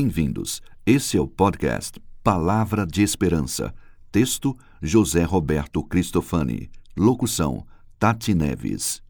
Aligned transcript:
Bem-vindos. 0.00 0.62
Esse 0.86 1.16
é 1.16 1.20
o 1.20 1.26
podcast 1.26 2.00
Palavra 2.22 2.86
de 2.86 3.02
Esperança. 3.02 3.74
Texto: 4.12 4.56
José 4.80 5.24
Roberto 5.24 5.82
Cristofani. 5.82 6.70
Locução: 6.96 7.66
Tati 7.98 8.32
Neves. 8.32 9.02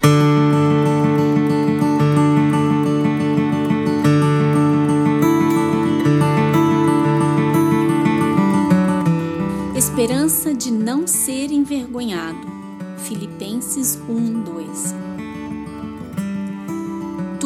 Esperança 9.77 10.55
de 10.55 10.71
não 10.71 11.07
ser 11.07 11.53
envergonhado. 11.53 12.49
Filipenses 12.97 13.97
1, 14.09 14.43
2 14.43 15.08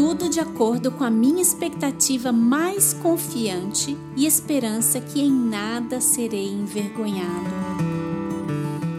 tudo 0.05 0.29
de 0.29 0.41
acordo 0.41 0.91
com 0.91 1.05
a 1.05 1.11
minha 1.11 1.41
expectativa 1.41 2.33
mais 2.33 2.93
confiante 2.93 3.97
e 4.17 4.27
esperança 4.27 5.01
que 5.01 5.21
em 5.21 5.31
nada 5.31 6.01
serei 6.01 6.49
envergonhado. 6.49 7.49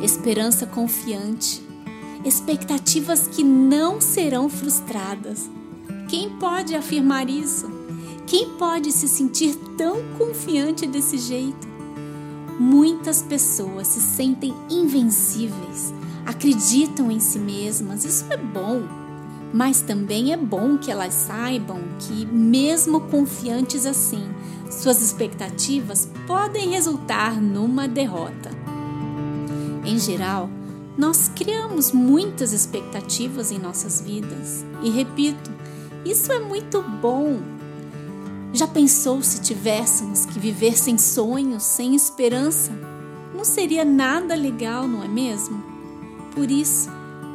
Esperança 0.01 0.65
confiante, 0.65 1.61
expectativas 2.23 3.27
que 3.27 3.43
não 3.43 3.99
serão 3.99 4.47
frustradas. 4.47 5.49
Quem 6.07 6.29
pode 6.37 6.73
afirmar 6.73 7.29
isso? 7.29 7.69
Quem 8.25 8.51
pode 8.51 8.89
se 8.93 9.09
sentir 9.09 9.57
tão 9.77 9.97
confiante 10.17 10.87
desse 10.87 11.17
jeito? 11.17 11.67
Muitas 12.57 13.21
pessoas 13.21 13.87
se 13.87 13.99
sentem 13.99 14.53
invencíveis, 14.69 15.93
acreditam 16.25 17.11
em 17.11 17.19
si 17.19 17.39
mesmas, 17.39 18.05
isso 18.05 18.23
é 18.29 18.37
bom 18.37 19.02
mas 19.53 19.81
também 19.81 20.33
é 20.33 20.37
bom 20.37 20.77
que 20.77 20.91
elas 20.91 21.13
saibam 21.13 21.79
que, 21.99 22.25
mesmo 22.25 23.01
confiantes 23.01 23.85
assim, 23.85 24.23
suas 24.71 24.99
expectativas 25.01 26.09
podem 26.25 26.71
resultar 26.71 27.39
numa 27.39 27.87
derrota. 27.87 28.49
Em 29.85 29.99
geral, 29.99 30.49
nós 30.97 31.29
criamos 31.35 31.91
muitas 31.91 32.51
expectativas 32.51 33.51
em 33.51 33.59
nossas 33.59 34.01
vidas 34.01 34.65
e, 34.81 34.89
repito, 34.89 35.51
isso 36.03 36.31
é 36.31 36.39
muito 36.39 36.81
bom. 36.81 37.39
Já 38.53 38.67
pensou 38.67 39.21
se 39.21 39.41
tivéssemos 39.41 40.25
que 40.25 40.39
viver 40.39 40.77
sem 40.77 40.97
sonhos, 40.97 41.63
sem 41.63 41.95
esperança? 41.95 42.71
Não 43.35 43.43
seria 43.43 43.85
nada 43.85 44.35
legal, 44.35 44.87
não 44.87 45.03
é 45.03 45.07
mesmo? 45.07 45.63
Por 46.33 46.49
isso, 46.49 46.89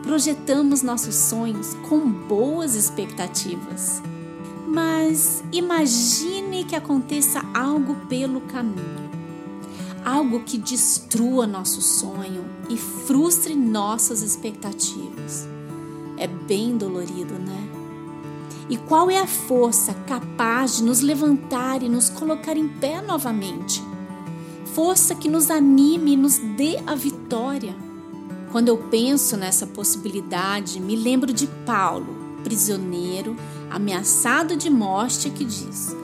projetamos 0.09 0.81
nossos 0.81 1.15
sonhos 1.15 1.75
com 1.87 2.01
boas 2.11 2.75
expectativas. 2.75 4.01
Mas 4.67 5.45
imagine 5.53 6.65
que 6.65 6.75
aconteça 6.75 7.43
algo 7.53 7.95
pelo 8.09 8.41
caminho, 8.41 9.11
algo 10.03 10.41
que 10.41 10.57
destrua 10.57 11.47
nosso 11.47 11.83
sonho 11.83 12.43
e 12.71 12.79
frustre 12.79 13.55
nossas 13.55 14.23
expectativas. 14.23 15.47
É 16.17 16.27
bem 16.27 16.79
dolorido, 16.79 17.35
né? 17.35 17.69
E 18.71 18.79
qual 18.79 19.11
é 19.11 19.19
a 19.19 19.27
força 19.27 19.93
capaz 20.07 20.79
de 20.79 20.85
nos 20.85 21.01
levantar 21.01 21.83
e 21.83 21.89
nos 21.89 22.09
colocar 22.09 22.57
em 22.57 22.67
pé 22.67 23.03
novamente? 23.03 23.85
Força 24.75 25.15
que 25.15 25.29
nos 25.29 25.51
anime 25.51 26.15
e 26.15 26.17
nos 26.17 26.39
dê 26.39 26.79
a 26.87 26.95
vitória. 26.95 27.77
Quando 28.51 28.69
eu 28.69 28.79
penso 28.79 29.37
nessa 29.37 29.67
possibilidade, 29.67 30.81
me 30.81 30.97
lembro 30.97 31.33
de 31.33 31.47
Paulo, 31.67 32.17
prisioneiro, 32.43 33.37
ameaçado 33.71 34.57
de 34.57 34.71
morte, 34.71 35.29
que 35.29 35.45
diz: 35.45 35.95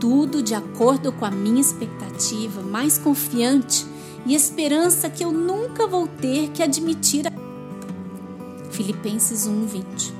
tudo 0.00 0.42
de 0.42 0.54
acordo 0.54 1.12
com 1.12 1.24
a 1.24 1.30
minha 1.30 1.60
expectativa, 1.60 2.62
mais 2.62 2.96
confiante 2.96 3.86
e 4.26 4.34
esperança 4.34 5.10
que 5.10 5.24
eu 5.24 5.32
nunca 5.32 5.86
vou 5.86 6.06
ter 6.06 6.50
que 6.50 6.62
admitir. 6.62 7.24
Filipenses 8.70 9.46
1:20. 9.46 10.12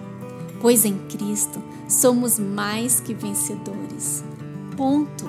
Pois 0.60 0.84
em 0.84 0.97
Cristo 1.09 1.62
somos 1.89 2.39
mais 2.39 3.00
que 3.00 3.15
vencedores. 3.15 4.22
Ponto. 4.77 5.25